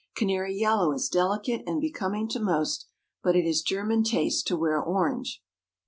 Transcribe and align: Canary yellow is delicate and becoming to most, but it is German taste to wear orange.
Canary 0.15 0.55
yellow 0.57 0.93
is 0.93 1.07
delicate 1.09 1.61
and 1.67 1.79
becoming 1.79 2.27
to 2.29 2.39
most, 2.39 2.87
but 3.21 3.35
it 3.35 3.45
is 3.45 3.61
German 3.61 4.01
taste 4.03 4.47
to 4.47 4.57
wear 4.57 4.81
orange. 4.81 5.43